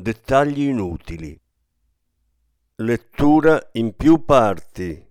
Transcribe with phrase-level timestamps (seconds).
[0.00, 1.38] Dettagli inutili.
[2.76, 5.06] Lettura in più parti.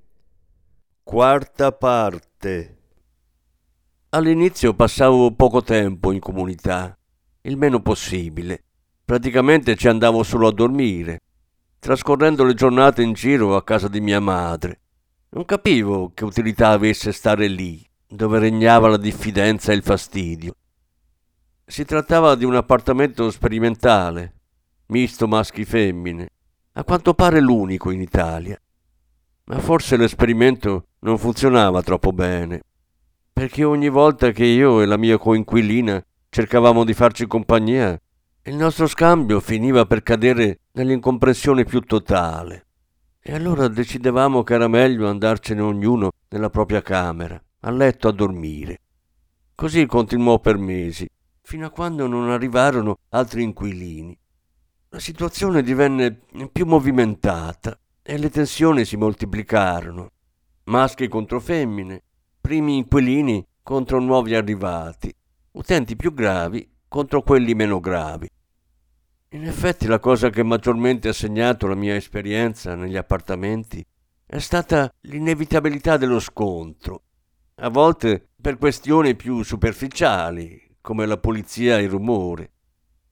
[1.04, 2.78] Quarta parte.
[4.10, 6.98] All'inizio passavo poco tempo in comunità,
[7.42, 8.64] il meno possibile.
[9.06, 11.20] Praticamente ci andavo solo a dormire,
[11.78, 14.82] trascorrendo le giornate in giro a casa di mia madre.
[15.30, 20.56] Non capivo che utilità avesse stare lì, dove regnava la diffidenza e il fastidio.
[21.64, 24.34] Si trattava di un appartamento sperimentale,
[24.90, 26.30] misto maschi-femmine,
[26.74, 28.60] a quanto pare l'unico in Italia.
[29.46, 32.64] Ma forse l'esperimento non funzionava troppo bene,
[33.32, 38.00] perché ogni volta che io e la mia coinquilina cercavamo di farci compagnia,
[38.44, 42.66] il nostro scambio finiva per cadere nell'incomprensione più totale.
[43.22, 48.82] E allora decidevamo che era meglio andarcene ognuno nella propria camera, a letto a dormire.
[49.54, 51.08] Così continuò per mesi,
[51.42, 54.18] fino a quando non arrivarono altri inquilini
[54.92, 56.20] la situazione divenne
[56.52, 60.10] più movimentata e le tensioni si moltiplicarono.
[60.66, 62.02] Maschi contro femmine,
[62.42, 65.14] primi inquilini contro nuovi arrivati,
[65.52, 68.28] utenti più gravi contro quelli meno gravi.
[69.30, 73.86] In effetti la cosa che maggiormente ha segnato la mia esperienza negli appartamenti
[74.26, 77.04] è stata l'inevitabilità dello scontro,
[77.56, 82.54] a volte per questioni più superficiali, come la polizia e il rumore,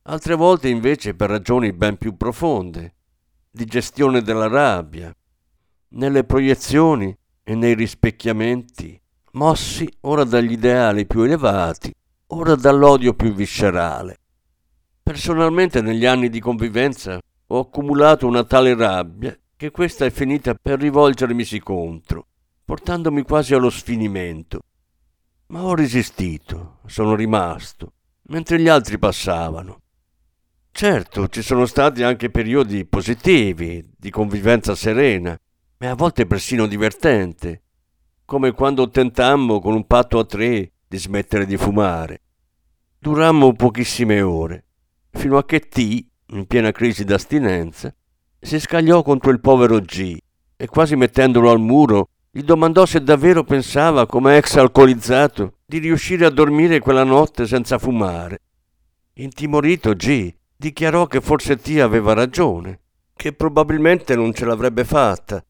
[0.09, 2.95] altre volte invece per ragioni ben più profonde,
[3.51, 5.13] di gestione della rabbia,
[5.89, 8.99] nelle proiezioni e nei rispecchiamenti,
[9.33, 11.93] mossi ora dagli ideali più elevati,
[12.27, 14.17] ora dall'odio più viscerale.
[15.03, 20.79] Personalmente negli anni di convivenza ho accumulato una tale rabbia che questa è finita per
[20.79, 22.27] rivolgermisi contro,
[22.63, 24.59] portandomi quasi allo sfinimento.
[25.47, 27.93] Ma ho resistito, sono rimasto,
[28.23, 29.79] mentre gli altri passavano.
[30.77, 35.35] Certo, ci sono stati anche periodi positivi, di convivenza serena,
[35.75, 37.63] e a volte persino divertente,
[38.25, 42.21] come quando tentammo con un patto a tre di smettere di fumare.
[42.99, 44.65] Durammo pochissime ore,
[45.09, 47.91] fino a che T, in piena crisi d'astinenza,
[48.39, 50.15] si scagliò contro il povero G
[50.55, 56.23] e quasi mettendolo al muro gli domandò se davvero pensava, come ex alcolizzato, di riuscire
[56.23, 58.41] a dormire quella notte senza fumare.
[59.13, 62.79] Intimorito G dichiarò che forse T aveva ragione,
[63.15, 65.43] che probabilmente non ce l'avrebbe fatta.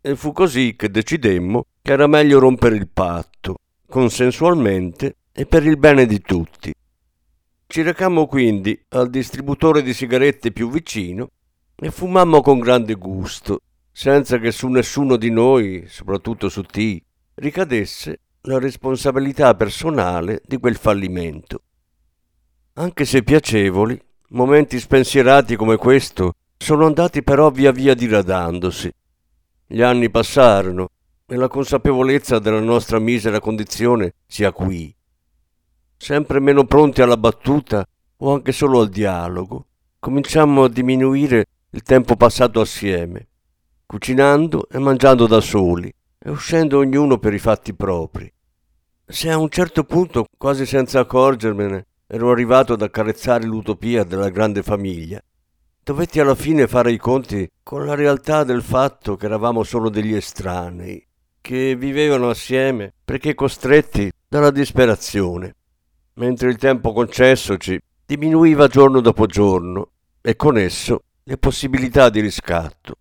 [0.00, 3.56] E fu così che decidemmo che era meglio rompere il patto,
[3.88, 6.72] consensualmente e per il bene di tutti.
[7.66, 11.30] Ci recammo quindi al distributore di sigarette più vicino
[11.74, 17.02] e fumammo con grande gusto, senza che su nessuno di noi, soprattutto su T,
[17.34, 21.62] ricadesse la responsabilità personale di quel fallimento.
[22.74, 24.00] Anche se piacevoli,
[24.30, 28.90] Momenti spensierati come questo sono andati però via via diradandosi.
[29.66, 30.88] Gli anni passarono
[31.24, 34.92] e la consapevolezza della nostra misera condizione si acuì.
[35.96, 37.86] Sempre meno pronti alla battuta
[38.18, 39.66] o anche solo al dialogo,
[40.00, 43.28] cominciammo a diminuire il tempo passato assieme,
[43.86, 48.32] cucinando e mangiando da soli e uscendo ognuno per i fatti propri.
[49.04, 54.62] Se a un certo punto, quasi senza accorgermene, ero arrivato ad accarezzare l'utopia della grande
[54.62, 55.20] famiglia.
[55.82, 60.14] Dovetti alla fine fare i conti con la realtà del fatto che eravamo solo degli
[60.14, 61.04] estranei,
[61.40, 65.54] che vivevano assieme perché costretti dalla disperazione,
[66.14, 69.90] mentre il tempo concessoci diminuiva giorno dopo giorno
[70.20, 72.96] e con esso le possibilità di riscatto.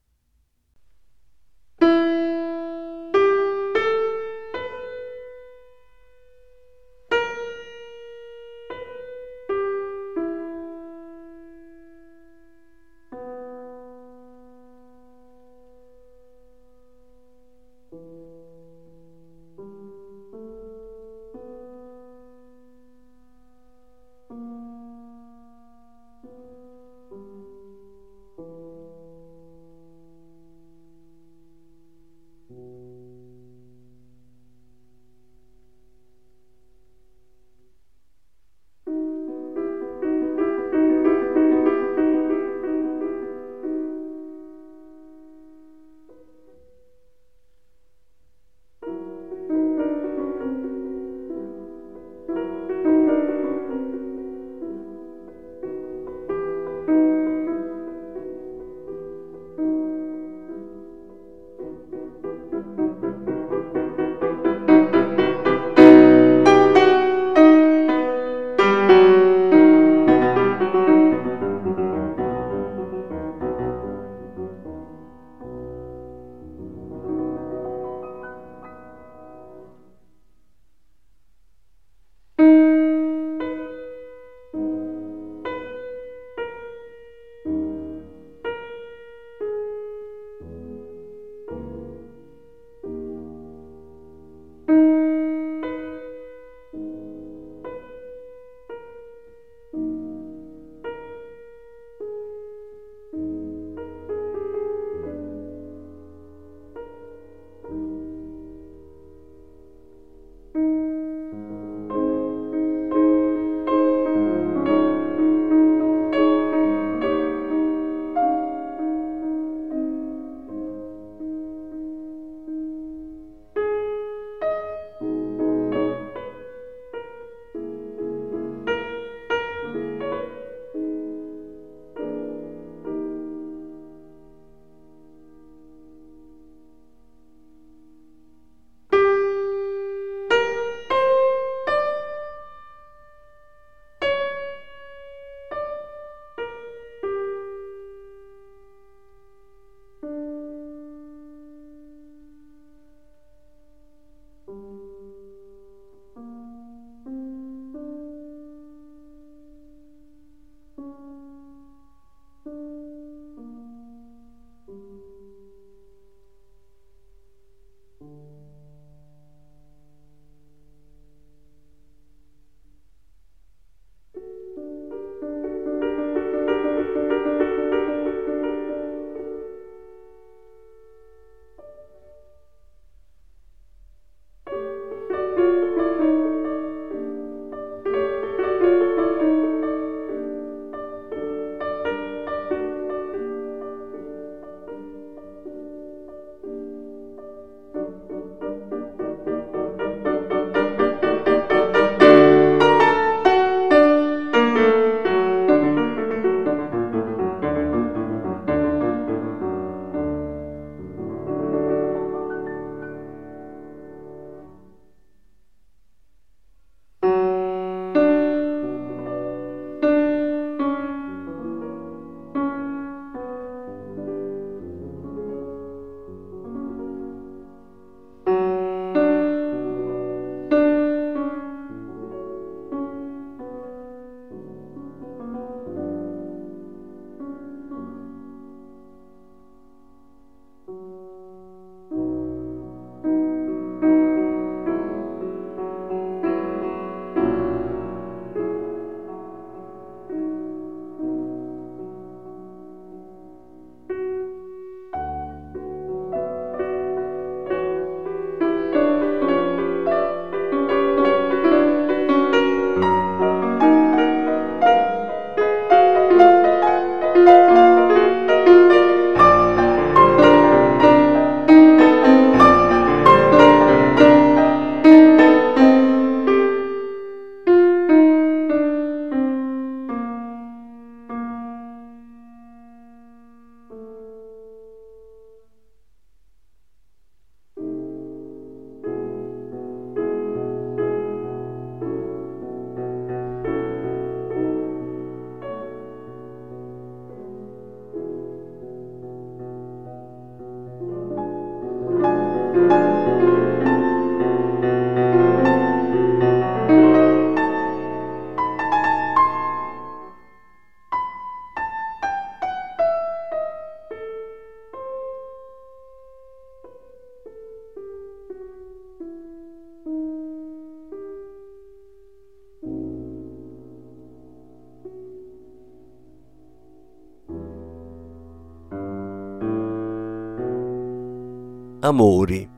[331.85, 332.49] Amori.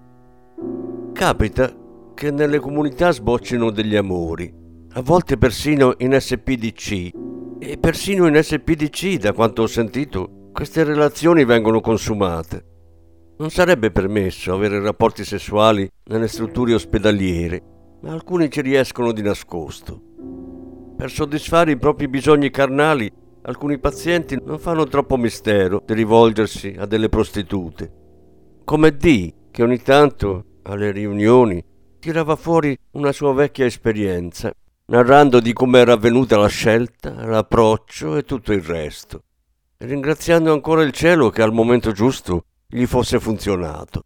[1.11, 1.75] Capita
[2.13, 4.49] che nelle comunità sboccino degli amori,
[4.93, 7.09] a volte persino in SPDC.
[7.59, 12.63] E persino in SPDC, da quanto ho sentito, queste relazioni vengono consumate.
[13.39, 17.61] Non sarebbe permesso avere rapporti sessuali nelle strutture ospedaliere,
[18.03, 20.01] ma alcuni ci riescono di nascosto.
[20.95, 26.85] Per soddisfare i propri bisogni carnali, alcuni pazienti non fanno troppo mistero di rivolgersi a
[26.85, 28.05] delle prostitute.
[28.67, 31.63] Come D, che ogni tanto, alle riunioni,
[31.99, 34.51] tirava fuori una sua vecchia esperienza,
[34.87, 39.23] narrando di come era avvenuta la scelta, l'approccio e tutto il resto,
[39.77, 44.03] ringraziando ancora il cielo che al momento giusto gli fosse funzionato.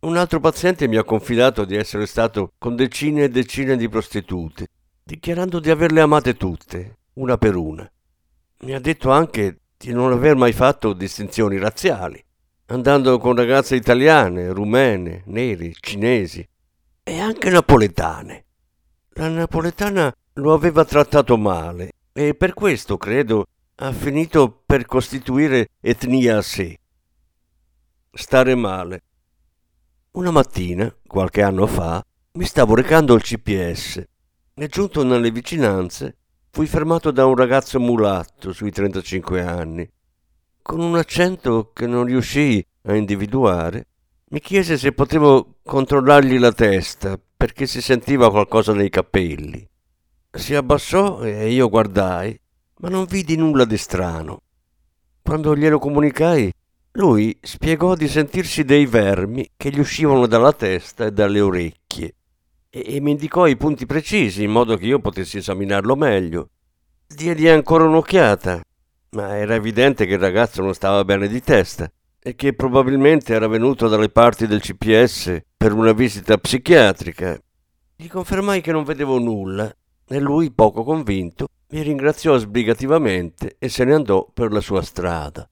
[0.00, 4.66] Un altro paziente mi ha confidato di essere stato con decine e decine di prostitute,
[5.02, 7.90] dichiarando di averle amate tutte, una per una.
[8.64, 12.22] Mi ha detto anche di non aver mai fatto distinzioni razziali,
[12.72, 16.46] andando con ragazze italiane, rumene, neri, cinesi
[17.02, 18.44] e anche napoletane.
[19.14, 26.38] La napoletana lo aveva trattato male e per questo, credo, ha finito per costituire etnia
[26.38, 26.78] a sé
[28.14, 29.02] stare male.
[30.12, 34.02] Una mattina, qualche anno fa, mi stavo recando al CPS
[34.54, 36.16] e giunto nelle vicinanze
[36.50, 39.90] fui fermato da un ragazzo mulatto sui 35 anni.
[40.62, 43.88] Con un accento che non riuscii a individuare,
[44.30, 49.68] mi chiese se potevo controllargli la testa perché si sentiva qualcosa nei capelli.
[50.30, 52.38] Si abbassò e io guardai,
[52.78, 54.42] ma non vidi nulla di strano.
[55.20, 56.50] Quando glielo comunicai,
[56.92, 62.14] lui spiegò di sentirsi dei vermi che gli uscivano dalla testa e dalle orecchie
[62.70, 66.50] e, e mi indicò i punti precisi in modo che io potessi esaminarlo meglio.
[67.06, 68.62] Diedi ancora un'occhiata,
[69.14, 73.46] ma era evidente che il ragazzo non stava bene di testa e che probabilmente era
[73.46, 77.38] venuto dalle parti del CPS per una visita psichiatrica.
[77.96, 79.74] Gli confermai che non vedevo nulla
[80.06, 85.48] e lui, poco convinto, mi ringraziò sbrigativamente e se ne andò per la sua strada.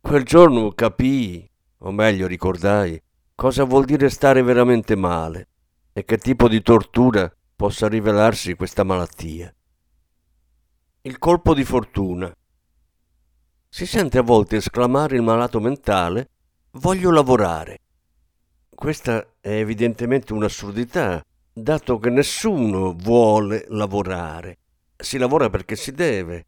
[0.00, 3.00] Quel giorno capii, o meglio ricordai,
[3.34, 5.48] cosa vuol dire stare veramente male
[5.92, 9.52] e che tipo di tortura possa rivelarsi questa malattia.
[11.02, 12.32] Il colpo di fortuna.
[13.76, 16.30] Si sente a volte esclamare il malato mentale
[16.80, 17.80] voglio lavorare.
[18.74, 24.56] Questa è evidentemente un'assurdità, dato che nessuno vuole lavorare.
[24.96, 26.46] Si lavora perché si deve.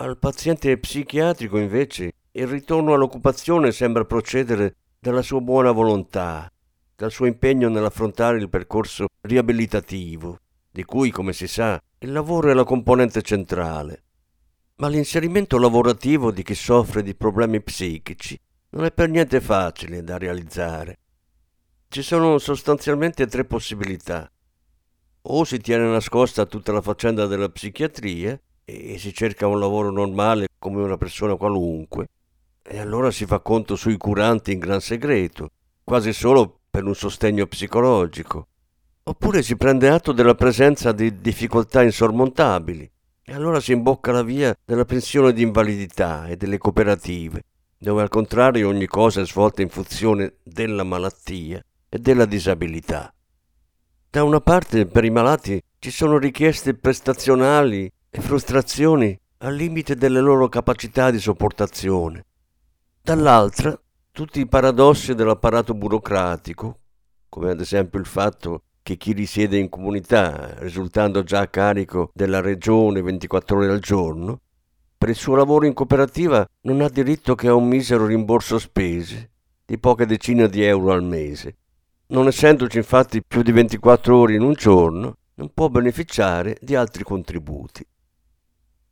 [0.00, 6.50] Al paziente psichiatrico invece il ritorno all'occupazione sembra procedere dalla sua buona volontà,
[6.96, 10.40] dal suo impegno nell'affrontare il percorso riabilitativo,
[10.72, 14.02] di cui, come si sa, il lavoro è la componente centrale.
[14.80, 18.38] Ma l'inserimento lavorativo di chi soffre di problemi psichici
[18.70, 20.98] non è per niente facile da realizzare.
[21.88, 24.30] Ci sono sostanzialmente tre possibilità.
[25.22, 30.46] O si tiene nascosta tutta la faccenda della psichiatria e si cerca un lavoro normale
[30.60, 32.06] come una persona qualunque,
[32.62, 35.50] e allora si fa conto sui curanti in gran segreto,
[35.82, 38.46] quasi solo per un sostegno psicologico.
[39.02, 42.88] Oppure si prende atto della presenza di difficoltà insormontabili
[43.28, 47.42] e allora si imbocca la via della pensione di invalidità e delle cooperative,
[47.76, 53.12] dove al contrario ogni cosa è svolta in funzione della malattia e della disabilità.
[54.08, 60.20] Da una parte per i malati ci sono richieste prestazionali e frustrazioni al limite delle
[60.20, 62.24] loro capacità di sopportazione
[63.02, 63.78] dall'altra
[64.10, 66.78] tutti i paradossi dell'apparato burocratico,
[67.28, 72.40] come ad esempio il fatto che chi risiede in comunità, risultando già a carico della
[72.40, 74.40] regione 24 ore al giorno,
[74.96, 79.28] per il suo lavoro in cooperativa non ha diritto che a un misero rimborso spese
[79.66, 81.56] di poche decine di euro al mese.
[82.06, 87.04] Non essendoci infatti più di 24 ore in un giorno, non può beneficiare di altri
[87.04, 87.86] contributi.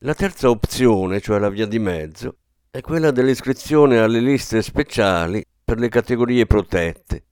[0.00, 2.36] La terza opzione, cioè la via di mezzo,
[2.70, 7.25] è quella dell'iscrizione alle liste speciali per le categorie protette.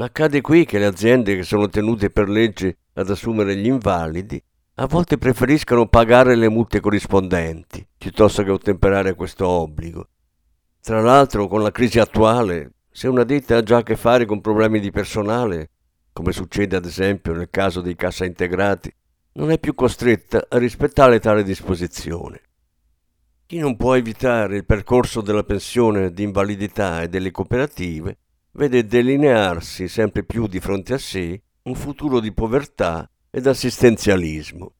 [0.00, 4.40] Accade qui che le aziende che sono tenute per legge ad assumere gli invalidi
[4.76, 10.08] a volte preferiscano pagare le multe corrispondenti piuttosto che ottemperare questo obbligo.
[10.80, 14.40] Tra l'altro, con la crisi attuale, se una ditta ha già a che fare con
[14.40, 15.70] problemi di personale,
[16.12, 18.94] come succede ad esempio nel caso dei cassa integrati,
[19.32, 22.42] non è più costretta a rispettare tale disposizione.
[23.46, 28.18] Chi non può evitare il percorso della pensione di invalidità e delle cooperative
[28.58, 34.74] vede delinearsi sempre più di fronte a sé un futuro di povertà ed assistenzialismo.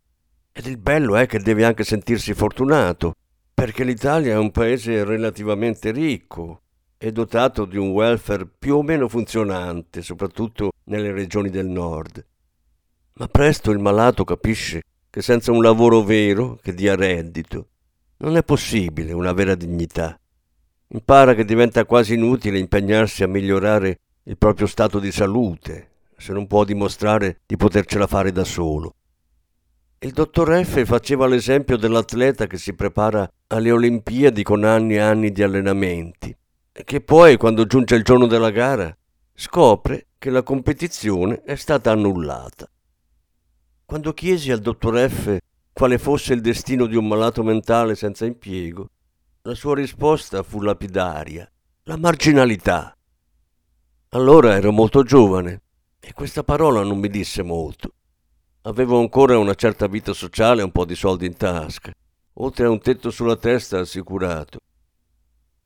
[0.50, 3.14] Ed il bello è che deve anche sentirsi fortunato,
[3.54, 6.62] perché l'Italia è un paese relativamente ricco,
[6.98, 12.26] e dotato di un welfare più o meno funzionante, soprattutto nelle regioni del nord.
[13.12, 17.68] Ma presto il malato capisce che senza un lavoro vero che dia reddito
[18.16, 20.18] non è possibile una vera dignità.
[20.90, 26.46] Impara che diventa quasi inutile impegnarsi a migliorare il proprio stato di salute se non
[26.46, 28.94] può dimostrare di potercela fare da solo.
[29.98, 35.30] Il dottor F faceva l'esempio dell'atleta che si prepara alle Olimpiadi con anni e anni
[35.30, 36.34] di allenamenti
[36.72, 38.96] e che poi, quando giunge il giorno della gara,
[39.34, 42.68] scopre che la competizione è stata annullata.
[43.84, 45.36] Quando chiesi al dottor F
[45.72, 48.90] quale fosse il destino di un malato mentale senza impiego,
[49.42, 51.50] la sua risposta fu lapidaria,
[51.84, 52.96] la marginalità.
[54.10, 55.62] Allora ero molto giovane
[56.00, 57.92] e questa parola non mi disse molto.
[58.62, 61.92] Avevo ancora una certa vita sociale e un po' di soldi in tasca,
[62.34, 64.58] oltre a un tetto sulla testa assicurato.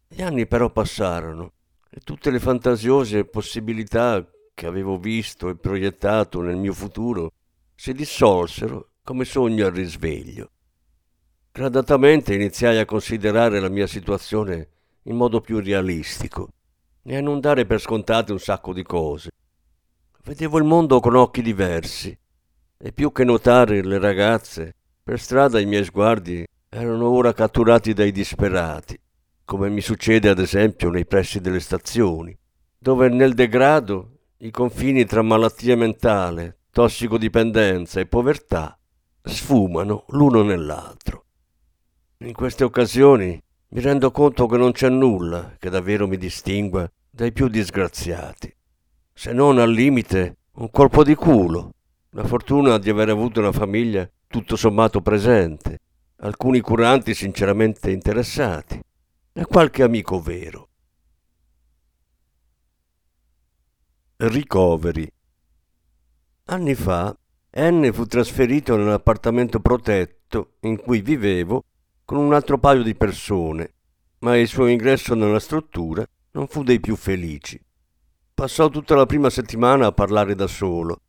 [0.07, 1.53] Gli anni però passarono
[1.91, 4.25] e tutte le fantasiose possibilità
[4.55, 7.33] che avevo visto e proiettato nel mio futuro
[7.75, 10.51] si dissolsero come sogno al risveglio.
[11.55, 14.69] Gradatamente iniziai a considerare la mia situazione
[15.03, 16.49] in modo più realistico
[17.03, 19.29] e a non dare per scontate un sacco di cose.
[20.25, 22.19] Vedevo il mondo con occhi diversi
[22.79, 28.13] e più che notare le ragazze, per strada i miei sguardi erano ora catturati dai
[28.13, 28.99] disperati,
[29.45, 32.35] come mi succede ad esempio nei pressi delle stazioni,
[32.79, 38.79] dove nel degrado i confini tra malattia mentale, tossicodipendenza e povertà
[39.23, 41.22] sfumano l'uno nell'altro.
[42.25, 47.33] In queste occasioni mi rendo conto che non c'è nulla che davvero mi distingua dai
[47.33, 48.55] più disgraziati,
[49.13, 51.73] se non al limite un colpo di culo
[52.11, 55.81] la fortuna di aver avuto una famiglia tutto sommato presente,
[56.19, 58.81] alcuni curanti sinceramente interessati
[59.33, 60.69] e qualche amico vero.
[64.19, 65.13] Ricoveri.
[66.45, 67.17] Anni fa
[67.57, 71.65] N fu trasferito nell'appartamento protetto in cui vivevo
[72.13, 73.73] con un altro paio di persone,
[74.19, 77.59] ma il suo ingresso nella struttura non fu dei più felici.
[78.35, 81.01] Passò tutta la prima settimana a parlare da solo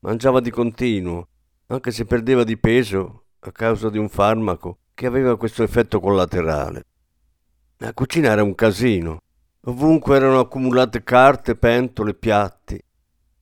[0.00, 1.28] Mangiava di continuo,
[1.66, 6.86] anche se perdeva di peso a causa di un farmaco che aveva questo effetto collaterale.
[7.76, 9.20] La cucina era un casino.
[9.64, 12.82] Ovunque erano accumulate carte, pentole, piatti.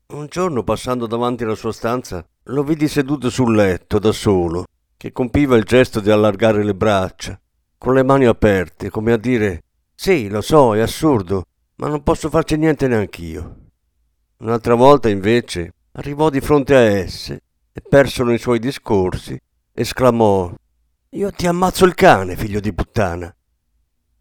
[0.08, 4.64] Un giorno, passando davanti alla sua stanza, lo vidi seduto sul letto da solo,
[4.96, 7.38] che compiva il gesto di allargare le braccia,
[7.78, 9.62] con le mani aperte, come a dire:
[9.94, 11.44] Sì, lo so, è assurdo,
[11.76, 13.56] ma non posso farci niente neanch'io.
[14.38, 19.38] Un'altra volta, invece, arrivò di fronte a esse e perso nei suoi discorsi,
[19.72, 20.52] esclamò
[21.10, 23.34] Io ti ammazzo il cane, figlio di puttana.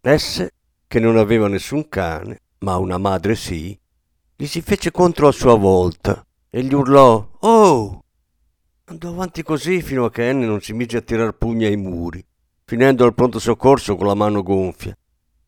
[0.02, 0.52] Esse,
[0.88, 3.78] che non aveva nessun cane, ma una madre sì,
[4.36, 8.05] gli si fece contro a sua volta e gli urlò Oh!
[8.86, 12.24] Andò avanti così fino a che Anne non si mise a tirar pugni ai muri,
[12.64, 14.96] finendo al pronto soccorso con la mano gonfia.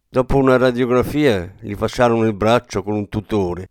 [0.10, 3.70] Dopo una radiografia gli fasciarono il braccio con un tutore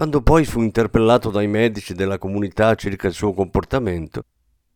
[0.00, 4.24] quando poi fu interpellato dai medici della comunità circa il suo comportamento,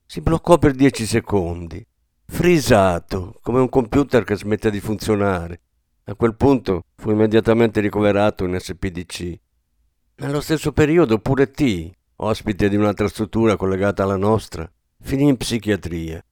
[0.04, 1.83] si bloccò per dieci secondi,
[2.26, 5.61] frisato, come un computer che smette di funzionare.
[6.04, 9.40] A quel punto fu immediatamente ricoverato in SPDC.
[10.16, 16.24] Nello stesso periodo pure T, ospite di un'altra struttura collegata alla nostra, finì in psichiatria.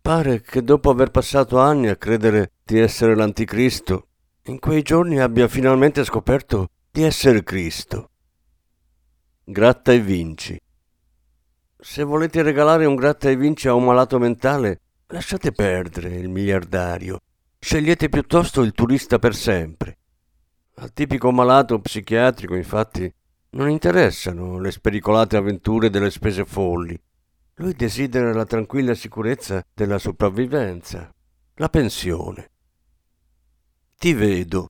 [0.00, 4.08] Pare che dopo aver passato anni a credere di essere l'anticristo,
[4.44, 8.10] in quei giorni abbia finalmente scoperto di essere Cristo.
[9.42, 10.60] Gratta e vinci.
[11.78, 17.20] Se volete regalare un gratta e vinci a un malato mentale, lasciate perdere il miliardario.
[17.58, 19.98] Scegliete piuttosto il turista per sempre.
[20.76, 23.10] Al tipico malato psichiatrico, infatti,
[23.54, 26.98] non interessano le spericolate avventure delle spese folli.
[27.56, 31.12] Lui desidera la tranquilla sicurezza della sopravvivenza,
[31.54, 32.50] la pensione.
[33.96, 34.68] Ti vedo.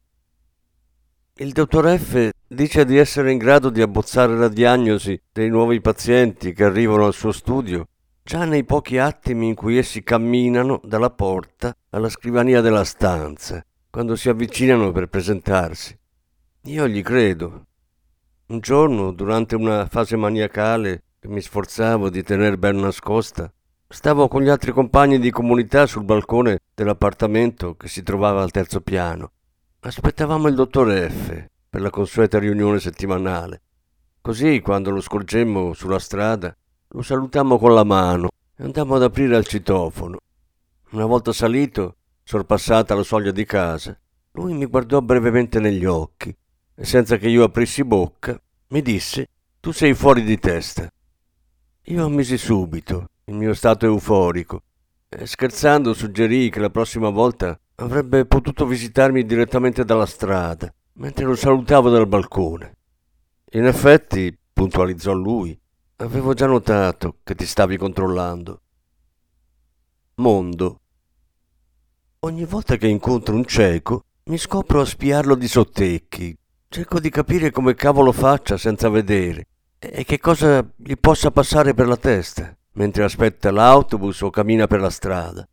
[1.36, 6.52] Il dottor F dice di essere in grado di abbozzare la diagnosi dei nuovi pazienti
[6.52, 7.88] che arrivano al suo studio
[8.22, 14.14] già nei pochi attimi in cui essi camminano dalla porta alla scrivania della stanza, quando
[14.14, 15.98] si avvicinano per presentarsi.
[16.64, 17.66] Io gli credo.
[18.46, 23.50] Un giorno, durante una fase maniacale che mi sforzavo di tener ben nascosta,
[23.88, 28.82] stavo con gli altri compagni di comunità sul balcone dell'appartamento che si trovava al terzo
[28.82, 29.32] piano.
[29.80, 33.62] Aspettavamo il dottor F per la consueta riunione settimanale.
[34.20, 36.54] Così, quando lo scorgemmo sulla strada,
[36.88, 38.28] lo salutammo con la mano
[38.58, 40.18] e andammo ad aprire al citofono.
[40.90, 43.98] Una volta salito, sorpassata la soglia di casa,
[44.32, 46.36] lui mi guardò brevemente negli occhi
[46.74, 49.28] e senza che io aprissi bocca mi disse
[49.60, 50.90] Tu sei fuori di testa.
[51.84, 54.62] Io ammisi subito il mio stato euforico
[55.08, 61.34] e scherzando suggerii che la prossima volta avrebbe potuto visitarmi direttamente dalla strada mentre lo
[61.34, 62.76] salutavo dal balcone.
[63.52, 65.58] In effetti, puntualizzò lui,
[65.96, 68.60] avevo già notato che ti stavi controllando.
[70.16, 70.80] Mondo.
[72.20, 76.36] Ogni volta che incontro un cieco, mi scopro a spiarlo di sottecchi.
[76.74, 79.46] Cerco di capire come cavolo faccia senza vedere
[79.78, 84.80] e che cosa gli possa passare per la testa mentre aspetta l'autobus o cammina per
[84.80, 85.48] la strada.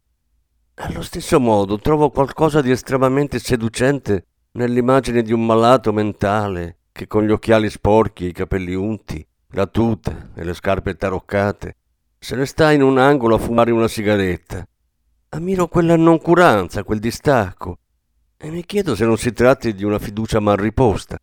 [0.78, 7.24] Allo stesso modo trovo qualcosa di estremamente seducente nell'immagine di un malato mentale che con
[7.24, 11.76] gli occhiali sporchi e i capelli unti, la tuta e le scarpe taroccate,
[12.18, 14.68] se ne sta in un angolo a fumare una sigaretta.
[15.30, 17.78] Ammiro quella noncuranza, quel distacco,
[18.44, 21.16] e mi chiedo se non si tratti di una fiducia mal riposta.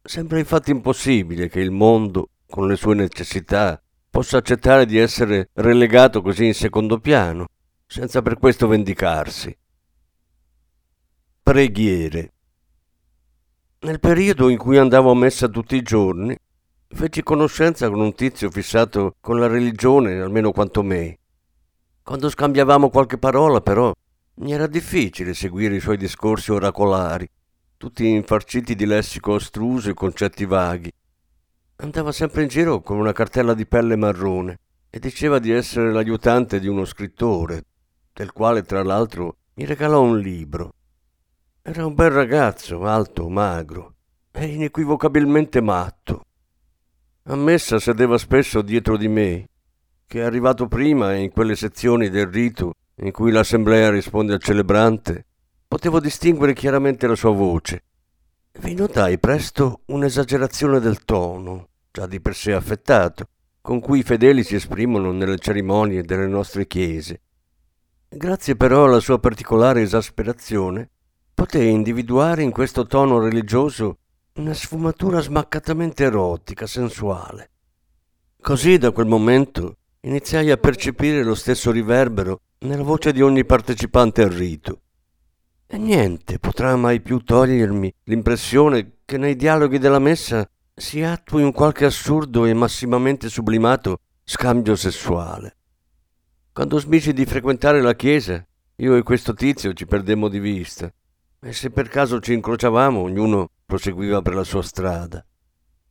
[0.00, 6.22] Sembra infatti impossibile che il mondo, con le sue necessità, possa accettare di essere relegato
[6.22, 7.46] così in secondo piano,
[7.84, 9.56] senza per questo vendicarsi.
[11.42, 12.32] Preghiere.
[13.80, 16.36] Nel periodo in cui andavo a messa tutti i giorni,
[16.86, 21.18] feci conoscenza con un tizio fissato con la religione almeno quanto me.
[22.04, 23.92] Quando scambiavamo qualche parola, però,
[24.34, 27.28] mi era difficile seguire i suoi discorsi oracolari,
[27.76, 30.92] tutti infarciti di lessico astruso e concetti vaghi.
[31.76, 36.60] Andava sempre in giro con una cartella di pelle marrone e diceva di essere l'aiutante
[36.60, 37.64] di uno scrittore,
[38.12, 40.74] del quale tra l'altro mi regalò un libro.
[41.60, 43.94] Era un bel ragazzo, alto, magro
[44.30, 46.24] e inequivocabilmente matto.
[47.24, 49.48] A messa sedeva spesso dietro di me,
[50.06, 55.26] che arrivato prima in quelle sezioni del rito in cui l'assemblea risponde al celebrante,
[55.66, 57.84] potevo distinguere chiaramente la sua voce.
[58.60, 63.26] Vi notai presto un'esagerazione del tono, già di per sé affettato,
[63.60, 67.22] con cui i fedeli si esprimono nelle cerimonie delle nostre chiese.
[68.08, 70.90] Grazie però alla sua particolare esasperazione,
[71.34, 73.98] potei individuare in questo tono religioso
[74.34, 77.50] una sfumatura smaccatamente erotica, sensuale.
[78.40, 84.22] Così da quel momento iniziai a percepire lo stesso riverbero nella voce di ogni partecipante
[84.22, 84.80] al rito.
[85.66, 91.52] E niente potrà mai più togliermi l'impressione che nei dialoghi della messa si attui un
[91.52, 95.56] qualche assurdo e massimamente sublimato scambio sessuale.
[96.52, 98.44] Quando smisi di frequentare la chiesa,
[98.76, 100.92] io e questo tizio ci perdemmo di vista
[101.40, 105.24] e se per caso ci incrociavamo ognuno proseguiva per la sua strada.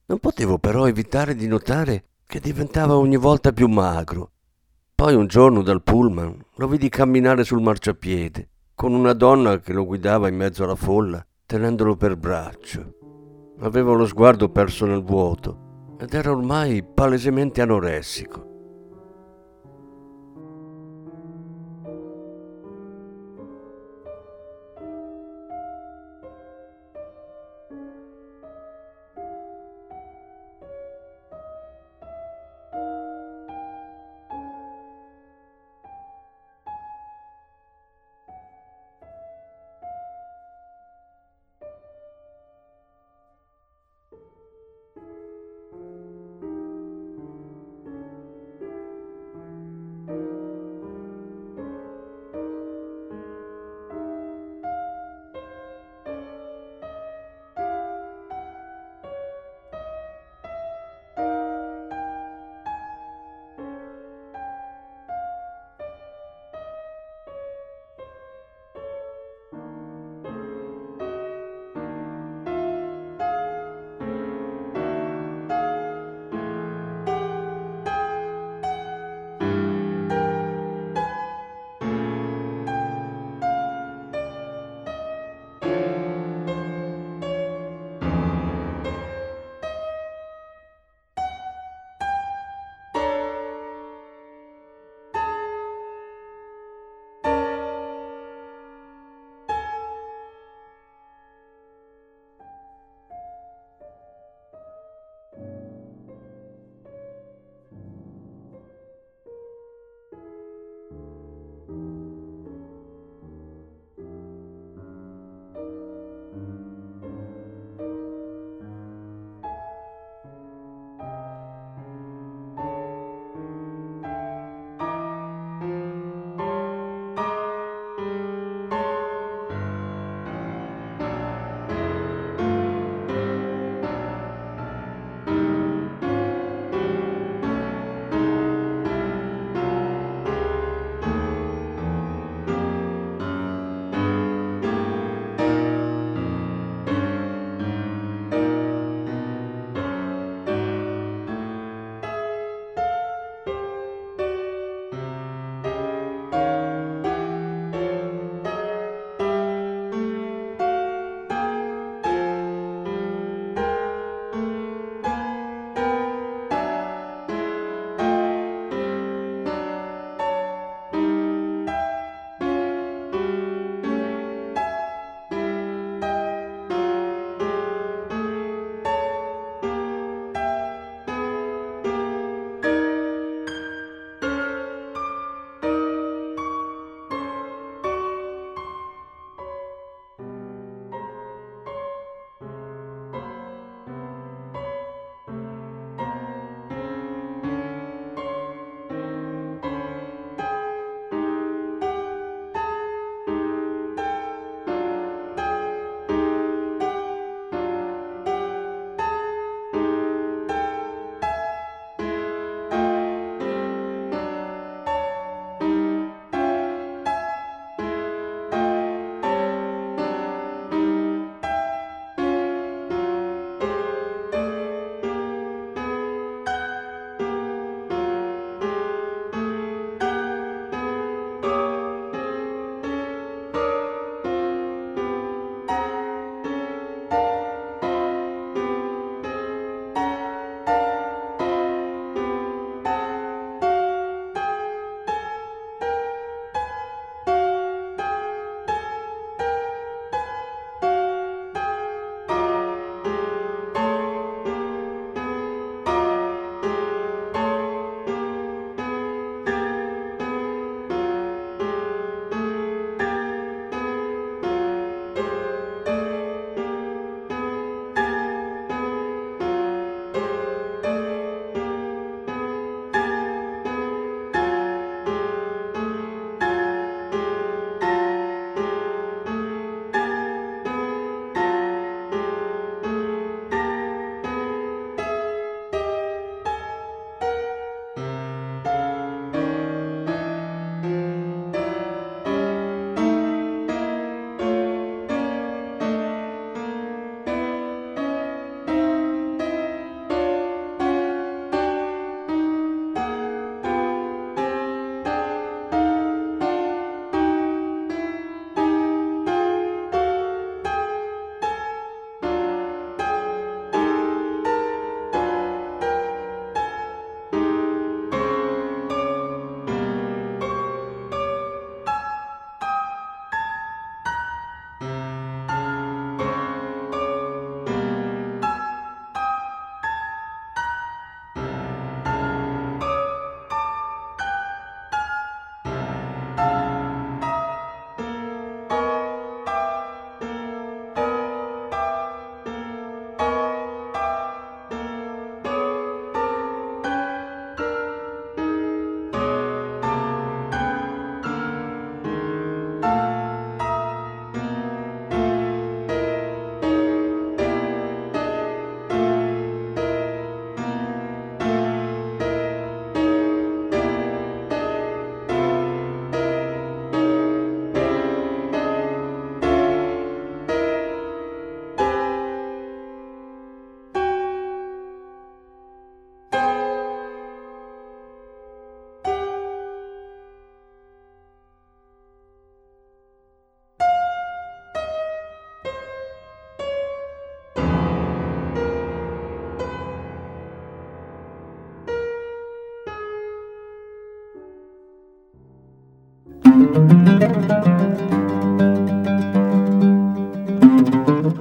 [0.06, 4.32] Non potevo però evitare di notare che diventava ogni volta più magro.
[4.96, 9.86] Poi un giorno dal pullman lo vidi camminare sul marciapiede con una donna che lo
[9.86, 12.94] guidava in mezzo alla folla tenendolo per braccio.
[13.60, 18.51] Aveva lo sguardo perso nel vuoto ed era ormai palesemente anoressico.